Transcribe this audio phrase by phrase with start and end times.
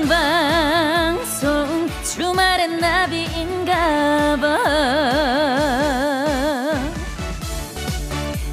[0.00, 4.46] 생방송 주말엔 나비인가봐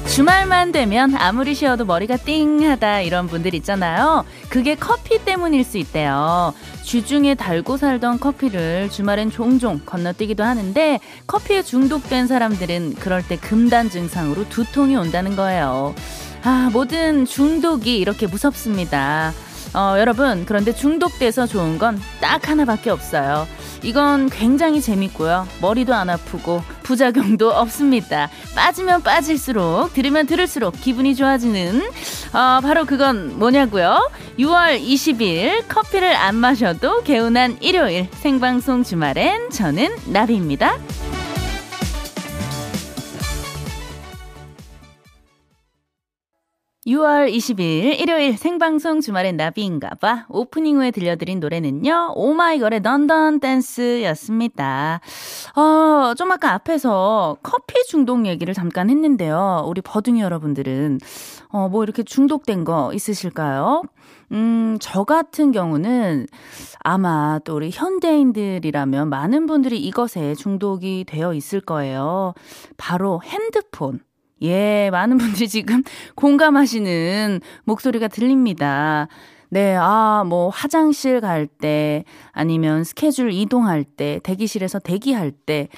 [0.08, 4.26] 주말만 되면 아무리 쉬어도 머리가 띵하다 이런 분들 있잖아요.
[4.50, 6.52] 그게 커피 때문일 수 있대요.
[6.82, 14.46] 주중에 달고 살던 커피를 주말엔 종종 건너뛰기도 하는데 커피에 중독된 사람들은 그럴 때 금단 증상으로
[14.50, 15.94] 두통이 온다는 거예요.
[16.44, 19.32] 아, 모든 중독이 이렇게 무섭습니다.
[19.74, 23.46] 어, 여러분, 그런데 중독돼서 좋은 건 딱 하나밖에 없어요.
[23.82, 25.46] 이건 굉장히 재밌고요.
[25.60, 28.28] 머리도 안 아프고 부작용도 없습니다.
[28.54, 31.82] 빠지면 빠질수록 들으면 들을수록 기분이 좋아지는
[32.32, 34.10] 어, 바로 그건 뭐냐고요?
[34.38, 40.76] 6월 20일 커피를 안 마셔도 개운한 일요일 생방송 주말엔 저는 나비입니다.
[46.88, 55.00] 6월 20일 일요일 생방송 주말엔 나비인가봐 오프닝 후에 들려드린 노래는요 오마이걸의 런던 댄스였습니다.
[55.54, 59.64] 어, 좀 아까 앞에서 커피 중독 얘기를 잠깐 했는데요.
[59.66, 60.98] 우리 버둥이 여러분들은
[61.50, 63.82] 어, 뭐 이렇게 중독된 거 있으실까요?
[64.32, 66.26] 음, 저 같은 경우는
[66.80, 72.32] 아마 또 우리 현대인들이라면 많은 분들이 이것에 중독이 되어 있을 거예요.
[72.78, 74.00] 바로 핸드폰.
[74.42, 75.82] 예, 많은 분들이 지금
[76.14, 79.08] 공감하시는 목소리가 들립니다.
[79.50, 85.68] 네, 아, 뭐, 화장실 갈 때, 아니면 스케줄 이동할 때, 대기실에서 대기할 때,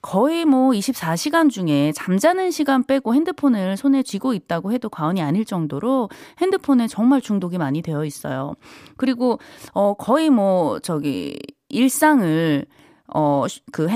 [0.00, 6.08] 거의 뭐 24시간 중에 잠자는 시간 빼고 핸드폰을 손에 쥐고 있다고 해도 과언이 아닐 정도로
[6.40, 8.54] 핸드폰에 정말 중독이 많이 되어 있어요.
[8.96, 9.40] 그리고,
[9.72, 11.36] 어, 거의 뭐, 저기,
[11.68, 12.64] 일상을,
[13.12, 13.88] 어, 그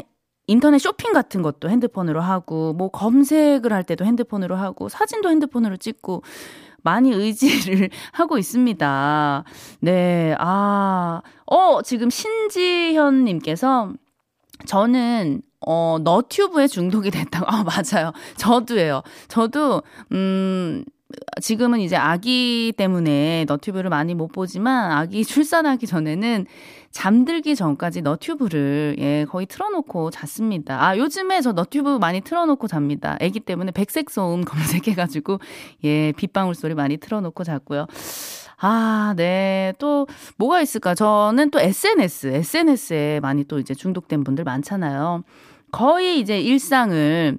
[0.51, 6.23] 인터넷 쇼핑 같은 것도 핸드폰으로 하고, 뭐 검색을 할 때도 핸드폰으로 하고, 사진도 핸드폰으로 찍고,
[6.83, 9.45] 많이 의지를 하고 있습니다.
[9.81, 13.93] 네, 아, 어, 지금 신지현 님께서
[14.67, 17.47] 저는 어, 너튜브에 중독이 됐다고.
[17.47, 18.13] 아, 맞아요.
[18.37, 19.03] 저도예요.
[19.29, 19.83] 저도,
[20.13, 20.85] 음,
[21.41, 26.47] 지금은 이제 아기 때문에 너튜브를 많이 못 보지만 아기 출산하기 전에는
[26.91, 30.85] 잠들기 전까지 너튜브를 예, 거의 틀어놓고 잤습니다.
[30.85, 33.17] 아, 요즘에 저 너튜브 많이 틀어놓고 잡니다.
[33.21, 35.39] 아기 때문에 백색 소음 검색해가지고
[35.85, 37.87] 예, 빗방울 소리 많이 틀어놓고 잤고요.
[38.63, 39.73] 아, 네.
[39.79, 40.07] 또
[40.37, 40.95] 뭐가 있을까?
[40.95, 45.23] 저는 또 SNS, SNS에 많이 또 이제 중독된 분들 많잖아요.
[45.73, 47.39] 거의 이제 일상을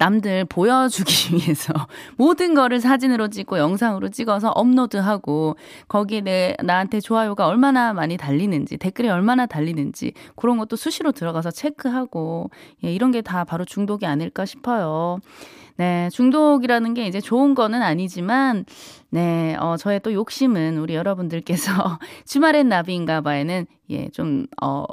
[0.00, 1.72] 남들 보여주기 위해서
[2.16, 5.56] 모든 거를 사진으로 찍고 영상으로 찍어서 업로드하고
[5.86, 12.50] 거기에 내, 나한테 좋아요가 얼마나 많이 달리는지 댓글이 얼마나 달리는지 그런 것도 수시로 들어가서 체크하고
[12.84, 15.18] 예, 이런 게 다 바로 중독이 아닐까 싶어요.
[15.76, 18.64] 네, 중독이라는 게 이제 좋은 거는 아니지만
[19.10, 24.84] 네, 어, 저의 또 욕심은 우리 여러분들께서 주말엔 나비인가 봐에는 예, 좀, 어,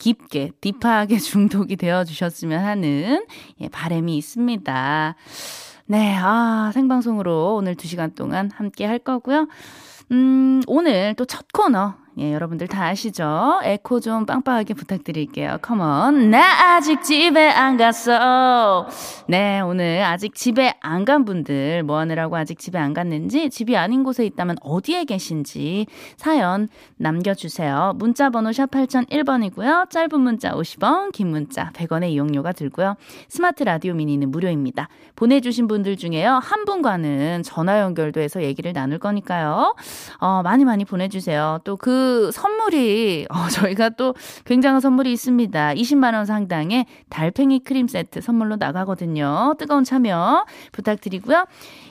[0.00, 3.24] 깊게, 딥하게 중독이 되어 주셨으면 하는
[3.60, 5.14] 예, 바람이 있습니다.
[5.86, 9.46] 네, 아, 생방송으로 오늘 2시간 동안 함께 할 거고요.
[10.10, 13.60] 음, 오늘 또 첫 코너 예, 여러분들 다 아시죠?
[13.64, 15.56] 에코 좀 빵빵하게 부탁드릴게요.
[15.62, 16.30] 컴온.
[16.30, 18.86] 나 아직 집에 안 갔어.
[19.26, 24.04] 네, 오늘 아직 집에 안 간 분들 뭐 하느라고 아직 집에 안 갔는지 집이 아닌
[24.04, 25.86] 곳에 있다면 어디에 계신지
[26.18, 27.94] 사연 남겨주세요.
[27.96, 29.88] 문자 번호 샵 8001번이고요.
[29.88, 32.96] 짧은 문자 50원, 긴 문자 100원의 이용료가 들고요.
[33.28, 34.88] 스마트 라디오 미니는 무료입니다.
[35.16, 36.34] 보내주신 분들 중에요.
[36.34, 39.74] 한 분과는 전화 연결도 해서 얘기를 나눌 거니까요.
[40.18, 41.60] 어, 많이 많이 보내주세요.
[41.64, 45.74] 또그 그 선물이 어, 저희가 또 굉장한 선물이 있습니다.
[45.74, 49.54] 20만 원 상당의 달팽이 크림 세트 선물로 나가거든요.
[49.58, 51.46] 뜨거운 참여 부탁드리고요.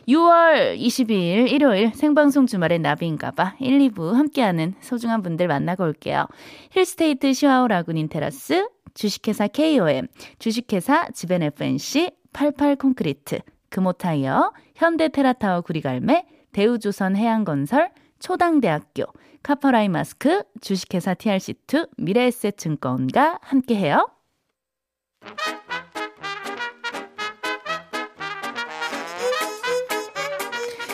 [0.09, 6.27] 6월 22일 일요일 생방송 주말에 나비인가봐 1, 2부 함께하는 소중한 분들 만나고 올게요.
[6.71, 10.07] 힐스테이트 시와오 라군인 테라스 주식회사 KOM
[10.39, 13.39] 주식회사 지벤 FNC 88 콘크리트
[13.69, 19.05] 금호타이어 현대테라타워 구리갈매 대우조선 해양건설 초당대학교
[19.41, 24.07] 카퍼라인 마스크, 주식회사 TRC2, 미래에셋증권과 함께해요.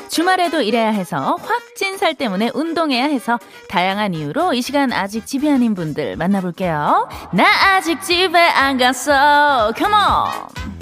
[0.09, 3.37] 주말에도 일해야 해서 확진살 때문에 운동해야 해서
[3.67, 7.09] 다양한 이유로 이 시간 아직 집에 아닌 분들 만나볼게요.
[7.33, 9.73] 나 아직 집에 안 갔어.
[9.75, 10.74] 컴온!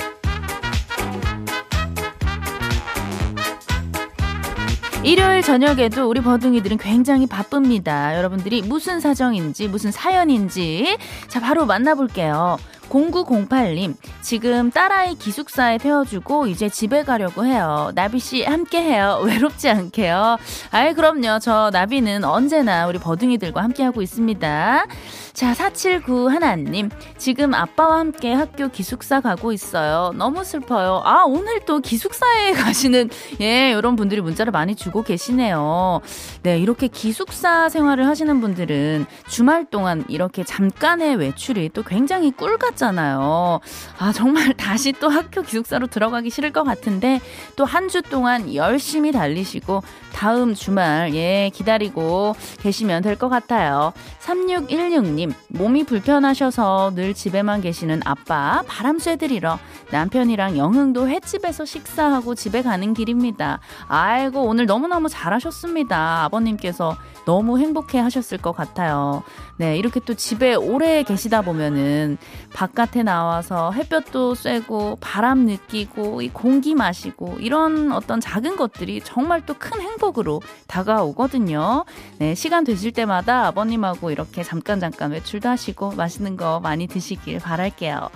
[5.03, 8.15] 일요일 저녁에도 우리 버둥이들은 굉장히 바쁩니다.
[8.17, 10.97] 여러분들이 무슨 사정인지, 무슨 사연인지.
[11.27, 12.57] 자, 바로 만나볼게요.
[12.93, 17.91] 0908님, 지금 딸아이 기숙사에 태워주고 이제 집에 가려고 해요.
[17.95, 19.19] 나비씨 함께 해요.
[19.25, 20.37] 외롭지 않게요.
[20.69, 21.39] 아이, 그럼요.
[21.39, 24.85] 저 나비는 언제나 우리 버둥이들과 함께하고 있습니다.
[25.33, 26.89] 자, 479 하나님.
[27.17, 30.13] 지금 아빠와 함께 학교 기숙사 가고 있어요.
[30.15, 31.01] 너무 슬퍼요.
[31.03, 33.09] 아, 오늘 또 기숙사에 가시는,
[33.41, 36.01] 예, 이런 분들이 문자를 많이 주고 계시네요.
[36.43, 42.77] 네, 이렇게 기숙사 생활을 하시는 분들은 주말 동안 이렇게 잠깐의 외출이 또 굉장히 꿀 같
[42.87, 43.61] 잖아요.
[43.97, 47.21] 아, 정말 다시 또 학교 기숙사로 들어가기 싫을 것 같은데
[47.55, 49.83] 또 한 주 동안 열심히 달리시고
[50.13, 53.93] 다음 주말, 예, 기다리고 계시면 될 것 같아요.
[54.21, 59.59] 3616님, 몸이 불편하셔서 늘 집에만 계시는 아빠 바람 쐬드리러
[59.91, 63.59] 남편이랑 영흥도 횟집에서 식사하고 집에 가는 길입니다.
[63.87, 66.23] 아이고, 오늘 너무너무 잘하셨습니다.
[66.25, 66.95] 아버님께서
[67.25, 69.23] 너무 행복해 하셨을 것 같아요.
[69.57, 72.17] 네, 이렇게 또 집에 오래 계시다 보면은
[72.63, 79.53] 바깥에 나와서 햇볕도 쐬고 바람 느끼고 이 공기 마시고 이런 어떤 작은 것들이 정말 또
[79.53, 81.85] 큰 행복으로 다가오거든요.
[82.19, 88.09] 네, 시간 되실 때마다 아버님하고 이렇게 잠깐 잠깐 외출도 하시고 맛있는 거 많이 드시길 바랄게요.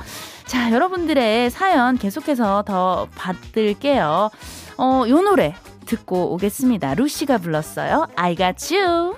[0.46, 4.30] 자, 여러분들의 사연 계속해서 더 받을게요.
[4.78, 5.56] 어, 요 노래
[5.86, 6.96] 듣고 오겠습니다.
[6.96, 8.08] 루시가 불렀어요.
[8.16, 9.16] I got you.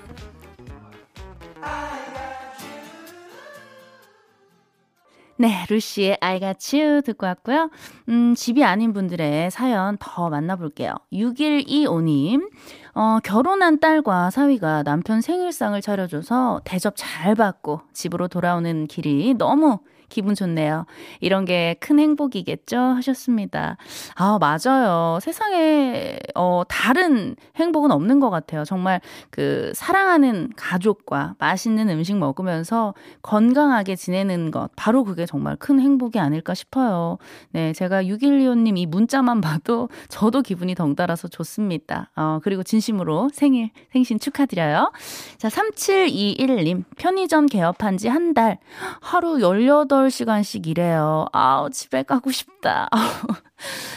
[5.41, 7.69] 네, 루시의 I got you 듣고 왔고요.
[8.09, 10.93] 음, 집이 아닌 분들의 사연 더 만나볼게요.
[11.13, 12.51] 6125님,
[12.93, 20.35] 어, 결혼한 딸과 사위가 남편 생일상을 차려줘서 대접 잘 받고 집으로 돌아오는 길이 너무 기분
[20.35, 20.85] 좋네요.
[21.21, 22.77] 이런 게 큰 행복이겠죠?
[22.77, 23.77] 하셨습니다.
[24.15, 25.19] 아, 맞아요.
[25.21, 28.63] 세상에, 어, 다른 행복은 없는 것 같아요.
[28.65, 34.69] 정말 그, 사랑하는 가족과 맛있는 음식 먹으면서 건강하게 지내는 것.
[34.75, 37.17] 바로 그게 정말 큰 행복이 아닐까 싶어요.
[37.51, 42.11] 네, 제가 6125님 이 문자만 봐도 저도 기분이 덩달아서 좋습니다.
[42.15, 44.91] 어, 그리고 진심으로 생일, 생신 축하드려요.
[45.37, 46.83] 자, 3721님.
[46.97, 48.57] 편의점 개업한 지 한 달.
[49.01, 51.25] 하루 18 8시간씩 일해요.
[51.33, 52.89] 아우, 집에 가고 싶다.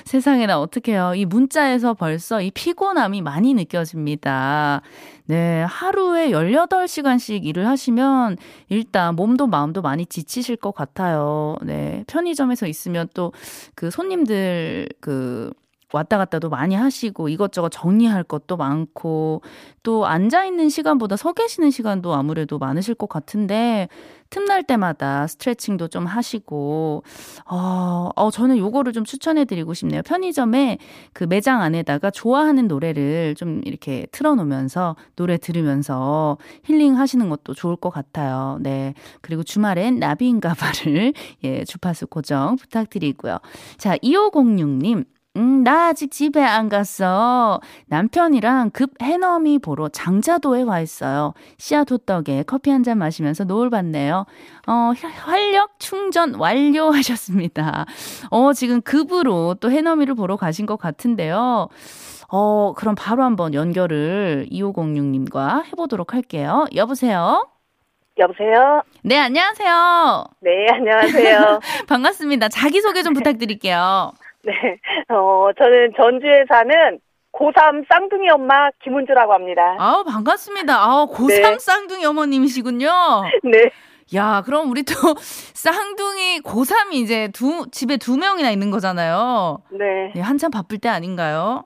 [0.04, 1.14] 세상에나 어떡해요.
[1.14, 4.82] 이 문자에서 벌써 이 피곤함이 많이 느껴집니다.
[5.26, 8.37] 네, 하루에 18시간씩 일을 하시면
[8.69, 11.56] 일단 몸도 마음도 많이 지치실 것 같아요.
[11.62, 13.32] 네, 편의점에서 있으면 또
[13.75, 15.52] 그 손님들 그
[15.93, 19.43] 왔다 갔다도 많이 하시고 이것저것 정리할 것도 많고
[19.83, 23.89] 또 앉아 있는 시간보다 서 계시는 시간도 아무래도 많으실 것 같은데
[24.33, 27.05] 틈날 때마다 스트레칭도 좀 하시고
[27.50, 30.00] 어, 어 저는 요거를 좀 추천해 드리고 싶네요.
[30.03, 30.79] 편의점에
[31.12, 37.77] 그 매장 안에다가 좋아하는 노래를 좀 이렇게 틀어 놓으면서 노래 들으면서 힐링 하시는 것도 좋을
[37.77, 38.59] 것 같아요.
[38.61, 38.94] 네.
[39.21, 41.12] 그리고 주말엔 나비인가 봐를
[41.44, 43.39] 예, 주파수 고정 부탁드리고요.
[43.77, 45.05] 자, 2506님
[45.37, 47.61] 음, 나 아직 집에 안 갔어.
[47.87, 51.32] 남편이랑 급 해넘이 보러 장자도에 와 있어요.
[51.56, 54.26] 씨앗 호떡에 커피 한 잔 마시면서 노을 봤네요.
[54.67, 54.93] 어,
[55.25, 57.87] 활력 충전 완료하셨습니다.
[58.31, 61.69] 어, 지금 급으로 또 해넘이를 보러 가신 것 같은데요.
[62.29, 66.67] 어, 그럼 바로 한번 연결을 2506님과 해보도록 할게요.
[66.75, 67.49] 여보세요?
[68.19, 68.82] 여보세요?
[69.02, 70.25] 네, 안녕하세요.
[70.40, 71.61] 네, 안녕하세요.
[71.88, 72.49] 반갑습니다.
[72.50, 74.12] 자기소개 좀 부탁드릴게요.
[74.44, 76.99] 네, 어, 저는 전주에 사는
[77.32, 79.77] 고3 쌍둥이 엄마 김은주라고 합니다.
[79.79, 80.75] 아우, 반갑습니다.
[80.77, 81.58] 아우, 고3 네.
[81.58, 82.89] 쌍둥이 어머님이시군요.
[83.44, 83.70] 네.
[84.15, 84.93] 야, 그럼 우리 또
[85.55, 89.63] 쌍둥이 고3이 이제 두, 집에 두 명이나 있는 거잖아요.
[89.70, 90.13] 네.
[90.15, 91.65] 네 한참 바쁠 때 아닌가요?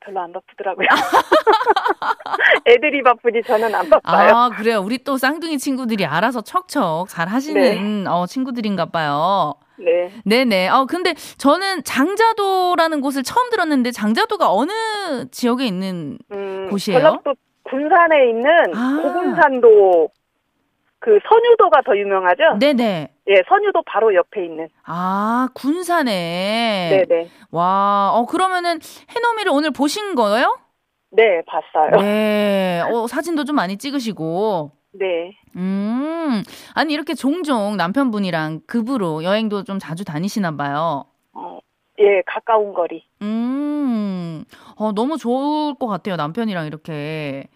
[0.00, 0.86] 별로 안 바쁘더라고요.
[2.66, 4.36] 애들이 바쁘지 저는 안 바빠요.
[4.36, 4.80] 아, 그래요.
[4.80, 8.08] 우리 또 쌍둥이 친구들이 알아서 척척 잘 하시는 네.
[8.08, 9.54] 어, 친구들인가 봐요.
[9.78, 10.10] 네.
[10.24, 10.68] 네네.
[10.68, 14.72] 어, 근데 저는 장자도라는 곳을 처음 들었는데 장자도가 어느
[15.30, 16.98] 지역에 있는 음, 곳이에요?
[16.98, 19.00] 전라도 군산에 있는 아.
[19.02, 20.08] 고군산도
[20.98, 22.58] 그 선유도가 더 유명하죠?
[22.58, 23.12] 네네.
[23.28, 24.68] 예, 선유도 바로 옆에 있는.
[24.84, 27.04] 아, 군산에.
[27.06, 27.28] 네네.
[27.50, 28.78] 와, 어, 그러면은
[29.10, 30.58] 해넘이를 오늘 보신 거예요?
[31.10, 32.00] 네, 봤어요.
[32.02, 32.82] 네.
[32.90, 34.72] 어, 사진도 좀 많이 찍으시고.
[34.98, 35.36] 네.
[35.56, 36.42] 음,
[36.74, 41.04] 아니, 이렇게 종종 남편분이랑 급으로 여행도 좀 자주 다니시나 봐요.
[41.32, 41.58] 어,
[41.98, 43.04] 예, 가까운 거리.
[43.22, 44.44] 음,
[44.76, 46.16] 어, 너무 좋을 것 같아요.
[46.16, 47.48] 남편이랑 이렇게.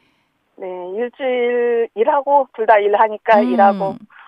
[0.56, 0.66] 네,
[0.96, 3.52] 일주일 일하고, 둘 다 일하니까 음.
[3.52, 3.84] 일하고,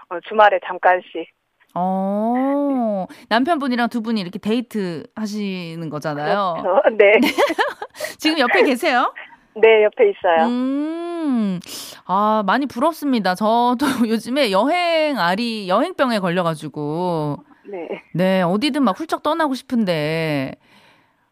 [0.09, 1.29] 어, 주말에 잠깐씩.
[1.75, 6.57] 어, 남편분이랑 두 분이 이렇게 데이트 하시는 거잖아요.
[6.63, 6.83] 그렇죠.
[6.99, 7.13] 네.
[8.19, 9.13] 지금 옆에 계세요?
[9.55, 10.47] 네, 옆에 있어요.
[10.49, 11.61] 음,
[12.07, 13.35] 아, 많이 부럽습니다.
[13.35, 13.77] 저도
[14.09, 17.37] 요즘에 여행 알이, 여행병에 걸려가지고.
[17.71, 17.89] 네.
[18.15, 20.55] 네, 어디든 막 훌쩍 떠나고 싶은데.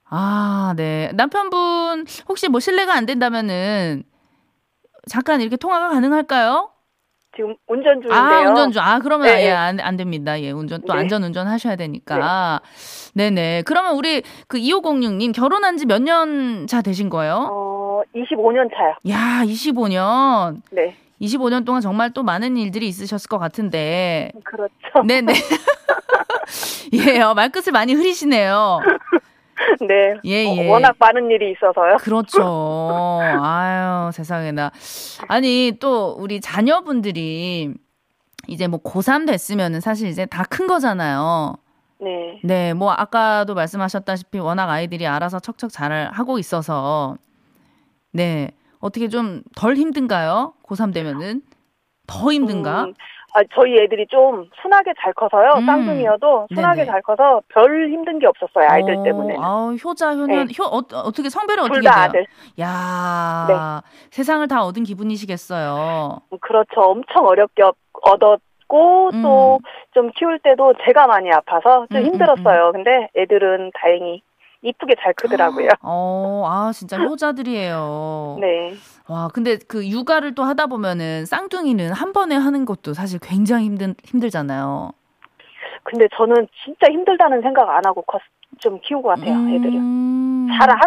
[0.09, 1.11] 아, 네.
[1.15, 4.03] 남편분, 혹시 뭐 실례가 안 된다면은,
[5.09, 6.71] 잠깐 이렇게 통화가 가능할까요?
[7.37, 8.13] 지금 운전 중인데요.
[8.13, 8.83] 아, 운전 중.
[8.83, 9.47] 아, 그러면 네.
[9.47, 10.41] 예, 안, 안 됩니다.
[10.41, 10.99] 예, 운전, 또 네.
[10.99, 12.61] 안전 운전 하셔야 되니까.
[13.15, 13.31] 네.
[13.31, 17.49] 네 그러면 우리 그 2506님 결혼한 지 몇 년 차 되신 거예요?
[17.51, 17.70] 어,
[18.15, 18.95] 25년 차요.
[19.09, 20.61] 야, 25년.
[20.71, 20.97] 네.
[21.21, 24.33] 25년 동안 정말 또 많은 일들이 있으셨을 것 같은데.
[24.45, 24.73] 그렇죠.
[25.07, 25.33] 네네.
[26.95, 28.81] 예, 어, 말끝을 많이 흐리시네요.
[29.87, 30.15] 네.
[30.25, 30.69] 예, 어, 예.
[30.71, 31.99] 워낙 많은 일이 있어서요.
[31.99, 33.21] 그렇죠.
[33.43, 34.71] 아유, 세상에나.
[35.29, 37.75] 아니, 또 우리 자녀분들이
[38.49, 41.55] 이제 뭐 고3 됐으면은 사실 이제 다 큰 거잖아요.
[42.01, 42.41] 네.
[42.43, 47.17] 네, 뭐 아까도 말씀하셨다시피 워낙 아이들이 알아서 척척 잘 하고 있어서
[48.13, 48.51] 네.
[48.81, 50.55] 어떻게 좀 덜 힘든가요?
[50.65, 51.43] 고3 되면은?
[52.07, 52.85] 더 힘든가?
[52.85, 52.95] 음,
[53.35, 55.51] 아, 저희 애들이 좀 순하게 잘 커서요.
[55.59, 55.67] 음.
[55.67, 56.91] 쌍둥이여도 순하게 네네.
[56.91, 58.67] 잘 커서 별 힘든 게 없었어요.
[58.69, 59.37] 아이들 어, 때문에.
[59.39, 60.55] 아우, 효자, 효년, 네.
[60.59, 62.03] 효, 어, 어떻게 성별이 어떻게 둘다 돼요?
[62.09, 62.27] 아들.
[62.61, 66.21] 야 세상을 다 얻은 기분이시겠어요.
[66.41, 66.81] 그렇죠.
[66.81, 69.23] 엄청 어렵게 얻- 얻었고 음.
[69.23, 72.73] 또좀 키울 때도 제가 많이 아파서 좀 음, 음, 힘들었어요.
[72.73, 74.23] 근데 애들은 다행히
[74.63, 75.69] 이쁘게 잘 크더라고요.
[75.83, 78.39] 어, 아, 진짜 효자들이에요.
[78.41, 78.75] 네.
[79.09, 83.95] 와, 근데 그 육아를 또 하다 보면은 쌍둥이는 한 번에 하는 것도 사실 굉장히 힘든,
[84.05, 84.93] 힘들잖아요.
[85.83, 88.21] 근데 저는 진짜 힘들다는 생각 안 하고 컸,
[88.59, 89.33] 좀 키운 것 같아요.
[89.49, 89.77] 애들은.
[89.77, 90.49] 음.
[90.59, 90.81] 잘 하,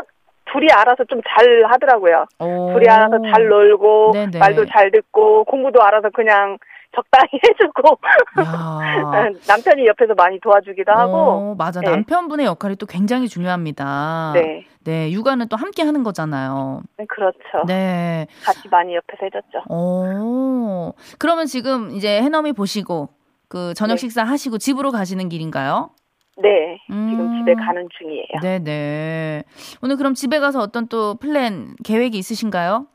[0.51, 2.25] 둘이 알아서 좀 잘 하더라고요.
[2.39, 2.73] 오.
[2.73, 4.37] 둘이 알아서 잘 놀고 네네.
[4.37, 6.59] 말도 잘 듣고 공부도 알아서 그냥
[6.93, 7.97] 적당히 해주고
[8.41, 9.29] 야.
[9.47, 11.79] 남편이 옆에서 많이 도와주기도 하고 어, 맞아.
[11.81, 11.89] 네.
[11.89, 14.31] 남편분의 역할이 또 굉장히 중요합니다.
[14.35, 14.65] 네.
[14.83, 16.81] 네, 육아는 또 함께 하는 거잖아요.
[16.97, 17.65] 네, 그렇죠.
[17.67, 18.27] 네.
[18.43, 19.73] 같이 많이 옆에서 해줬죠.
[19.73, 20.93] 오.
[21.19, 23.09] 그러면 지금 이제 해넘이 보시고
[23.47, 23.99] 그 저녁 네.
[23.99, 25.91] 식사 하시고 집으로 가시는 길인가요?
[26.37, 26.79] 네.
[26.89, 27.09] 음.
[27.09, 28.41] 지금 집에 가는 중이에요.
[28.41, 29.43] 네, 네.
[29.81, 32.87] 오늘 그럼 집에 가서 어떤 또 플랜 계획이 있으신가요?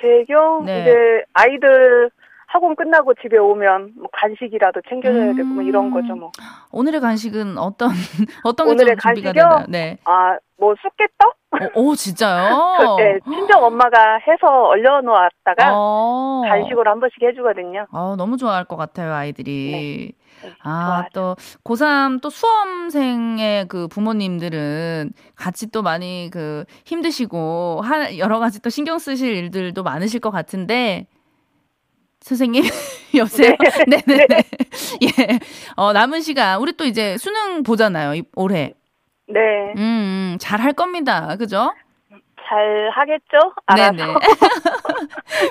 [0.00, 0.62] 계획요?
[0.66, 0.82] 네.
[0.82, 2.10] 이제 아이들
[2.56, 5.90] 학원 끝나고 집에 오면 뭐 간식이라도 챙겨줘야 되고 뭐 이런 음.
[5.90, 6.32] 거죠 뭐.
[6.72, 7.90] 오늘의 간식은 어떤
[8.44, 9.32] 어떤 게 오늘의 간식이요?
[9.32, 9.64] 되나요?
[9.68, 9.98] 네.
[10.04, 11.36] 아, 뭐 쑥개떡?
[11.52, 12.96] 어, 오, 진짜요?
[12.96, 16.42] 네, 친정 엄마가 해서 얼려놓았다가 어.
[16.48, 17.86] 간식으로 한 번씩 해주거든요.
[17.92, 20.14] 아, 너무 좋아할 것 같아요, 아이들이.
[20.42, 21.08] 네, 아, 좋아하죠.
[21.12, 28.70] 또, 고3 또 수험생의 그 부모님들은 같이 또 많이 그 힘드시고, 하, 여러 가지 또
[28.70, 31.06] 신경 쓰실 일들도 많으실 것 같은데,
[32.26, 32.64] 선생님,
[33.14, 33.54] 여보세요?
[33.86, 34.42] 네 네 네.
[35.06, 35.38] 예.
[35.76, 38.74] 어, 남은 시간, 우리 또 이제 수능 보잖아요, 이- 올해.
[39.28, 39.38] 네,
[39.76, 39.78] 음,
[40.34, 41.36] 음, 잘 할 겁니다.
[41.36, 41.72] 그죠?
[42.48, 43.52] 잘 하겠죠?
[43.66, 43.92] 알아서.
[43.92, 44.14] 네네.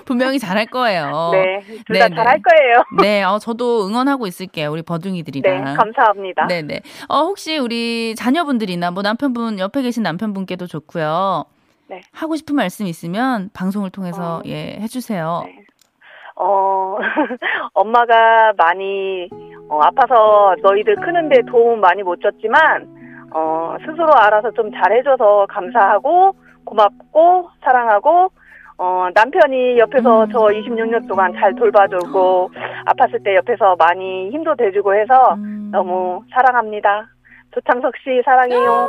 [0.06, 1.32] 분명히 잘 할 거예요.
[1.34, 2.10] 네, 둘 다.
[2.10, 2.84] 잘 할 거예요.
[3.02, 4.70] 네, 어, 저도 응원하고 있을게요.
[4.72, 5.76] 우리 네, 버둥이들이랑.
[5.76, 6.48] 감사합니다.
[6.48, 6.82] 네네.
[7.08, 11.46] 어, 혹시 우리 자녀분들이나 뭐 남편분, 옆에 계신 남편분께도 좋고요.
[11.88, 12.02] 네.
[12.12, 14.42] 하고 싶은 말씀 있으면 방송을 통해서 어.
[14.46, 15.44] 예, 해주세요.
[15.46, 15.60] 네.
[16.36, 16.98] 어,
[17.74, 19.30] 엄마가 많이
[19.70, 22.88] 어, 아파서 너희들 크는데 도움 많이 못 줬지만
[23.32, 28.32] 어, 스스로 알아서 좀 잘해줘서 감사하고 고맙고 사랑하고
[28.78, 30.30] 어, 남편이 옆에서 음.
[30.32, 32.52] 저 26년 동안 잘 돌봐주고
[32.86, 35.70] 아팠을 때 옆에서 많이 힘도 대주고 해서 음.
[35.72, 37.08] 너무 사랑합니다.
[37.54, 38.88] 조창석 씨 사랑해요.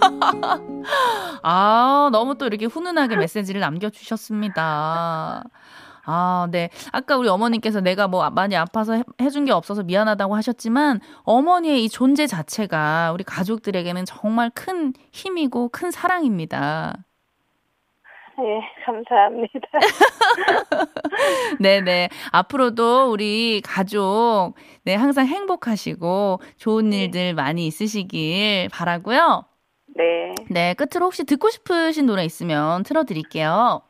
[1.44, 5.44] 아, 너무 또 이렇게 훈훈하게 메시지를 남겨주셨습니다.
[6.06, 6.70] 아, 네.
[6.92, 11.88] 아까 우리 어머님께서 내가 뭐 많이 아파서 해- 해준 게 없어서 미안하다고 하셨지만 어머니의 이
[11.88, 16.94] 존재 자체가 우리 가족들에게는 정말 큰 힘이고 큰 사랑입니다.
[18.36, 19.60] 네, 감사합니다.
[21.60, 22.08] 네네.
[22.32, 27.04] 앞으로도 우리 가족, 네, 항상 행복하시고 좋은 네.
[27.04, 29.44] 일들 많이 있으시길 바라고요
[29.96, 33.82] 네, 네, 끝으로 혹시 듣고 싶으신 노래 있으면 틀어드릴게요.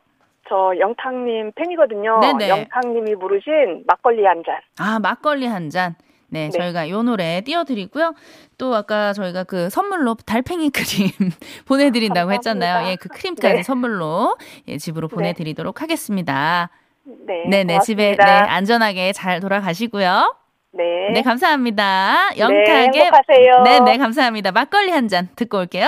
[0.47, 2.19] 저 영탁님 팬이거든요.
[2.19, 2.49] 네네.
[2.49, 4.55] 영탁님이 부르신 막걸리 한 잔.
[4.79, 5.95] 아, 막걸리 한 잔.
[6.27, 6.57] 네, 네.
[6.57, 8.13] 저희가 요 노래 띄워드리고요.
[8.57, 11.09] 또 아까 저희가 그 선물로 달팽이 크림
[11.67, 12.33] 보내드린다고 감사합니다.
[12.33, 12.87] 했잖아요.
[12.89, 13.63] 예, 그 크림까지 네.
[13.63, 14.35] 선물로
[14.67, 16.69] 예, 집으로 보내드리도록 하겠습니다.
[17.03, 18.23] 네, 네네, 집에 네.
[18.23, 20.35] 안전하게 잘 돌아가시고요.
[20.73, 20.83] 네.
[21.13, 22.31] 네, 감사합니다.
[22.33, 23.61] 네, 영탁의 행복하세요.
[23.63, 24.51] 네, 네, 감사합니다.
[24.51, 25.87] 막걸리 한 잔 듣고 올게요.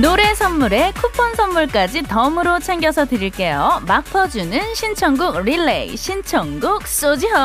[0.00, 3.82] 노래 선물에 쿠폰 선물까지 덤으로 챙겨서 드릴게요.
[3.86, 7.36] 막 퍼주는 신청곡 릴레이 신청곡 소지호.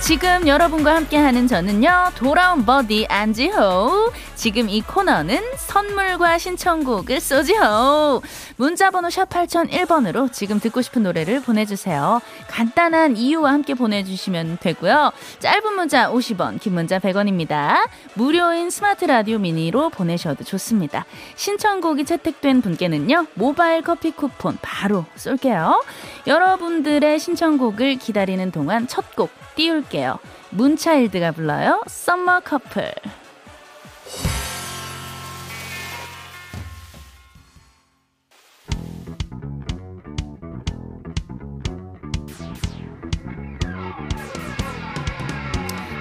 [0.00, 8.22] 지금 여러분과 함께하는 저는요 돌아온 버디 안지호 지금 이 코너는 선물과 신청곡을 쏘지요
[8.56, 16.08] 문자번호 샵 8001번으로 지금 듣고 싶은 노래를 보내주세요 간단한 이유와 함께 보내주시면 되고요 짧은 문자
[16.10, 21.04] 50원 긴 문자 100원입니다 무료인 스마트 라디오 미니로 보내셔도 좋습니다
[21.34, 25.82] 신청곡이 채택된 분께는요 모바일 커피 쿠폰 바로 쏠게요
[26.28, 30.20] 여러분들의 신청곡을 기다리는 동안 첫 곡 띄울게요.
[30.50, 31.82] 문차일드가 불러요.
[31.88, 32.92] Summer Couple.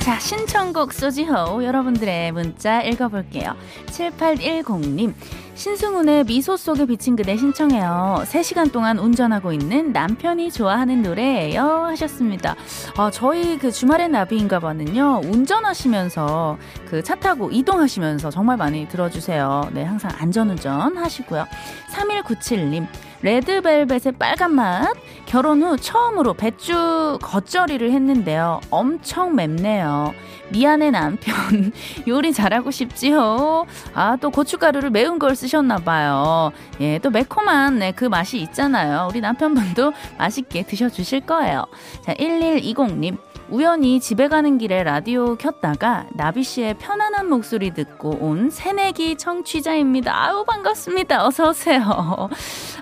[0.07, 3.53] 자, 신청곡 소지호 여러분들의 문자 읽어볼게요.
[3.87, 5.13] 7810님.
[5.53, 8.23] 신승훈의 미소 속에 비친 그대 신청해요.
[8.23, 11.87] 3시간 동안 운전하고 있는 남편이 좋아하는 노래예요.
[11.87, 12.55] 하셨습니다.
[12.95, 15.23] 아, 저희 그 주말의 나비인가 봐는요.
[15.25, 16.57] 운전하시면서
[16.89, 19.71] 그 차 타고 이동하시면서 정말 많이 들어주세요.
[19.73, 21.45] 네, 항상 안전운전 하시고요.
[21.91, 22.87] 3197님.
[23.21, 24.93] 레드벨벳의 빨간 맛.
[25.25, 28.61] 결혼 후 처음으로 배추 겉절이를 했는데요.
[28.69, 30.13] 엄청 맵네요.
[30.49, 31.73] 미안해 남편.
[32.07, 33.65] 요리 잘하고 싶지요.
[33.93, 36.51] 아, 또 고춧가루를 매운 걸 쓰셨나 봐요.
[36.79, 39.07] 예, 또 매콤한 네, 그 맛이 있잖아요.
[39.09, 41.65] 우리 남편분도 맛있게 드셔 주실 거예요.
[42.01, 43.17] 자, 1120님.
[43.49, 50.13] 우연히 집에 가는 길에 라디오 켰다가 나비 씨의 편안한 목소리 듣고 온 새내기 청취자입니다.
[50.13, 51.25] 아우 반갑습니다.
[51.25, 52.29] 어서 오세요.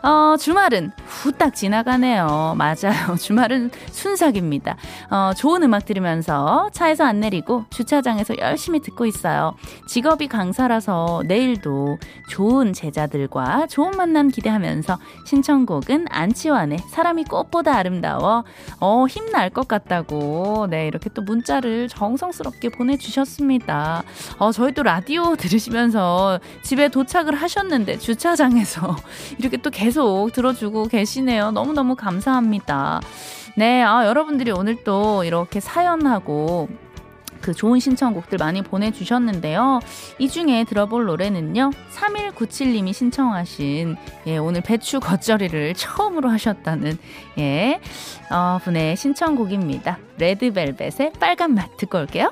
[0.02, 2.56] 어, 주말은 후딱 지나가네요.
[2.58, 3.16] 맞아요.
[3.20, 4.76] 주말은 순삭입니다.
[5.12, 9.54] 어, 좋은 음악 들으면서 차에서 안 내리고 주차장에서 열심히 듣고 있어요.
[9.88, 18.44] 직업이 강사라서 내일도 좋은 제자들과 좋은 만남 기대하면서 신청곡은 안치환의 사람이 꽃보다 아름다워
[18.80, 24.04] 어, 힘날 것 같다고 네, 이렇게 또 문자를 정성스럽게 보내주셨습니다.
[24.40, 28.96] 어, 저희 또 라디오 들으시면서 집에 도착을 하셨는데 주차장에서
[29.38, 31.52] 이렇게 또 계속 들어주고 계시네요.
[31.52, 33.02] 너무너무 감사합니다.
[33.58, 36.68] 네, 아, 여러분들이 오늘 또 이렇게 사연하고
[37.46, 39.80] 그 좋은 신청곡들 많이 보내주셨는데요.
[40.18, 41.70] 이 중에 들어볼 노래는요.
[41.94, 46.98] 3197님이 신청하신, 예, 오늘 배추 겉절이를 처음으로 하셨다는,
[47.38, 47.80] 예,
[48.32, 50.00] 어, 분의 신청곡입니다.
[50.18, 52.32] 레드벨벳의 빨간 맛 듣고 올게요.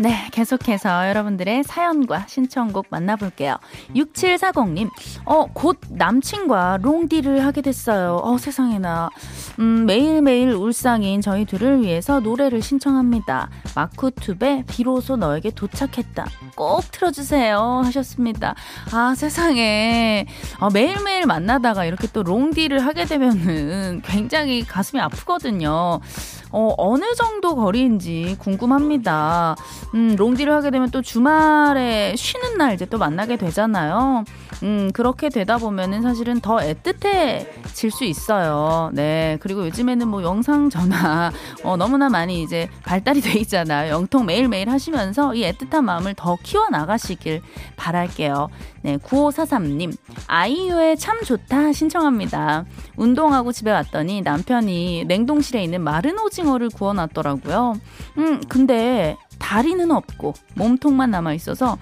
[0.00, 3.56] 네, 계속해서 여러분들의 사연과 신청곡 만나볼게요.
[3.96, 4.88] 6740님,
[5.24, 8.20] 어, 곧 남친과 롱디를 하게 됐어요.
[8.22, 9.10] 어, 세상에나.
[9.58, 13.50] 음, 매일매일 울상인 저희 들을 위해서 노래를 신청합니다.
[13.74, 16.26] 마쿠투베 비로소 너에게 도착했다.
[16.54, 17.82] 꼭 틀어주세요.
[17.84, 18.54] 하셨습니다.
[18.92, 20.26] 아, 세상에.
[20.60, 25.98] 어, 매일매일 만나다가 이렇게 또 롱디를 하게 되면은 굉장히 가슴이 아프거든요.
[26.50, 29.56] 어, 어느 정도 거리인지 궁금합니다.
[29.94, 34.24] 음, 롱디를 하게 되면 또 주말에 쉬는 날 이제 또 만나게 되잖아요.
[34.62, 38.90] 음, 그렇게 되다 보면은 사실은 더 애틋해질 수 있어요.
[38.92, 39.36] 네.
[39.40, 41.30] 그리고 요즘에는 뭐 영상 전화,
[41.62, 43.92] 어, 너무나 많이 이제 발달이 돼 있잖아요.
[43.92, 47.42] 영통 매일매일 하시면서 이 애틋한 마음을 더 키워나가시길
[47.76, 48.48] 바랄게요.
[48.82, 48.96] 네.
[48.98, 52.64] 9543님, 아이유의 참 좋다 신청합니다.
[52.96, 57.74] 운동하고 집에 왔더니 남편이 냉동실에 있는 마른 오 징어를 구워놨더라고요.
[58.18, 61.78] 음, 근데 다리는 없고 몸통만 남아 있어서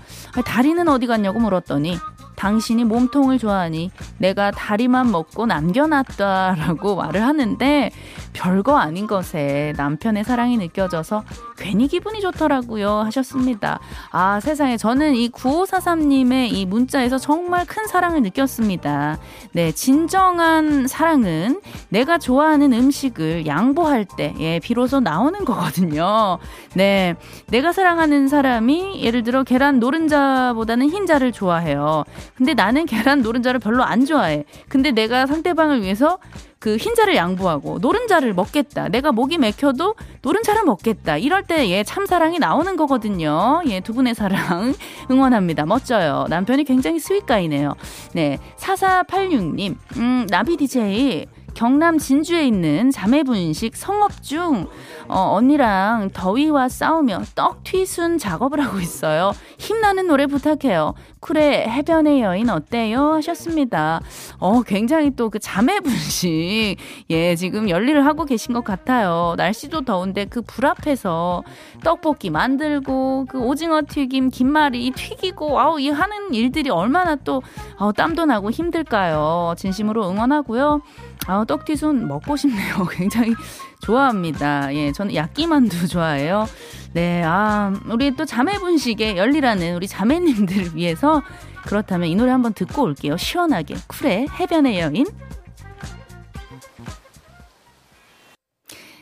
[0.46, 1.98] 다리는 어디 갔냐고 물었더니
[2.36, 7.90] 당신이 몸통을 좋아하니 내가 다리만 먹고 남겨놨다라고 말을 하는데
[8.32, 11.24] 별거 아닌 것에 남편의 사랑이 느껴져서
[11.56, 13.80] 괜히 기분이 좋더라고요 하셨습니다.
[14.10, 19.18] 아 세상에 저는 이 9543님의 이 문자에서 정말 큰 사랑을 느꼈습니다.
[19.52, 26.38] 네 진정한 사랑은 내가 좋아하는 음식을 양보할 때 예, 비로소 나오는 거거든요.
[26.74, 27.14] 네
[27.48, 32.04] 내가 사랑하는 사람이 예를 들어 계란 노른자보다는 흰자를 좋아해요.
[32.34, 34.44] 근데 나는 계란 노른자를 별로 안 좋아해.
[34.68, 36.18] 근데 내가 상대방을 위해서
[36.58, 38.88] 그 흰자를 양보하고 노른자를 먹겠다.
[38.88, 41.18] 내가 목이 맥혀도 노른자를 먹겠다.
[41.18, 43.62] 이럴 때 예, 참사랑이 나오는 거거든요.
[43.66, 44.74] 예, 두 분의 사랑
[45.10, 45.66] 응원합니다.
[45.66, 46.26] 멋져요.
[46.28, 47.74] 남편이 굉장히 스윗가이네요.
[48.14, 48.38] 네.
[48.56, 54.68] 4486님, 음, 나비 DJ 경남 진주에 있는 자매분식 성업 중
[55.08, 59.32] 어, 언니랑 더위와 싸우며 떡튀순 작업을 하고 있어요.
[59.58, 60.94] 힘나는 노래 부탁해요.
[61.20, 63.14] 쿨의 해변의 여인 어때요?
[63.14, 64.00] 하셨습니다.
[64.38, 66.78] 어, 굉장히 또 그 자매분식,
[67.10, 69.34] 예, 지금 열일을 하고 계신 것 같아요.
[69.36, 71.42] 날씨도 더운데 그 불 앞에서
[71.82, 77.42] 떡볶이 만들고, 그 오징어 튀김, 김말이 튀기고, 아우, 이 하는 일들이 얼마나 또,
[77.78, 79.54] 어, 땀도 나고 힘들까요?
[79.58, 80.80] 진심으로 응원하고요.
[81.26, 82.86] 아, 떡튀순 먹고 싶네요.
[82.92, 83.34] 굉장히
[83.80, 84.74] 좋아합니다.
[84.74, 86.46] 예, 저는 야끼만두 좋아해요.
[86.92, 91.22] 네, 아, 우리 또 자매분식에 열리라는 우리 자매님들을 위해서
[91.66, 93.16] 그렇다면 이 노래 한번 듣고 올게요.
[93.16, 93.74] 시원하게.
[93.88, 95.06] 쿨의 해변의 여인.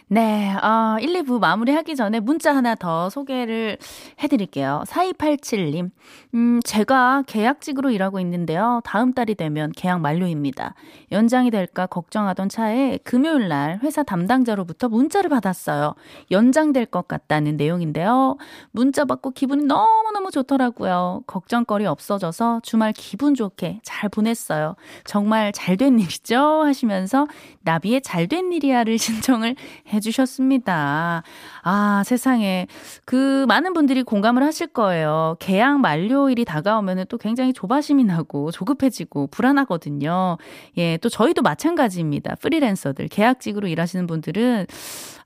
[0.07, 3.79] 네, 어, 1, 2부 마무리하기 전에 문자 하나 더 소개를
[4.23, 4.85] 해드릴게요.
[4.87, 5.90] 4287님,
[6.35, 8.81] 음, 제가 계약직으로 일하고 있는데요.
[8.85, 10.75] 다음 달이 되면 계약 만료입니다.
[11.11, 15.95] 연장이 될까 걱정하던 차에 금요일 날 회사 담당자로부터 문자를 받았어요.
[16.31, 18.37] 연장될 것 같다는 내용인데요.
[18.73, 21.23] 문자 받고 기분이 너무너무 좋더라고요.
[21.27, 24.77] 걱정거리 없어져서 주말 기분 좋게 잘 보냈어요.
[25.05, 26.37] 정말 잘 된 일이죠?
[26.62, 27.27] 하시면서
[27.62, 29.57] 나비의 잘 된 일이야를 신청을
[29.93, 31.22] 해 해주셨습니다.
[31.62, 32.66] 아, 세상에.
[33.04, 35.37] 그 많은 분들이 공감을 하실 거예요.
[35.40, 40.37] 계약 만료일이 다가오면 또 굉장히 조바심이 나고 조급해지고 불안하거든요.
[40.76, 42.37] 예, 또 저희도 마찬가지입니다.
[42.37, 44.66] 프리랜서들, 계약직으로 일하시는 분들은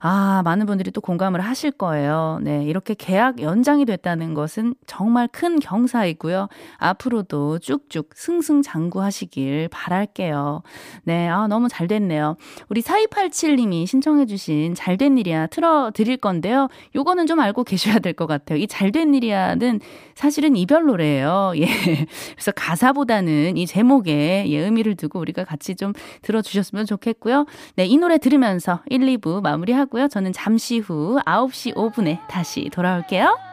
[0.01, 2.39] 아, 많은 분들이 또 공감을 하실 거예요.
[2.41, 6.47] 네, 이렇게 계약 연장이 됐다는 것은 정말 큰 경사이고요.
[6.77, 10.61] 앞으로도 쭉쭉 승승장구하시길 바랄게요.
[11.03, 12.37] 네, 아, 너무 잘 됐네요.
[12.69, 16.69] 우리 4287님이 신청해주신 잘된 일이야 틀어드릴 건데요.
[16.95, 18.57] 요거는 좀 알고 계셔야 될 것 같아요.
[18.57, 19.79] 이 잘된 일이야는
[20.15, 21.53] 사실은 이별 노래예요.
[21.57, 21.65] 예.
[22.35, 27.45] 그래서 가사보다는 이 제목에 예, 의미를 두고 우리가 같이 좀 들어주셨으면 좋겠고요.
[27.75, 30.07] 네, 이 노래 들으면서 1, 2부 마무리하고 하고요.
[30.07, 33.48] 저는 잠시 후 9시 5분에 다시 돌아올게요.